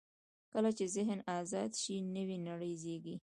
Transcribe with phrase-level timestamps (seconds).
[0.53, 3.15] کله چې ذهن آزاد شي، نوې نړۍ زېږي.